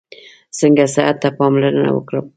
[0.59, 2.25] څنګه صحت ته پاملرنه وکړم؟